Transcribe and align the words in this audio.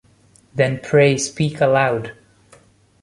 Then 0.55 0.79
pray 0.81 1.15
speak 1.19 1.61
aloud. 1.61 2.13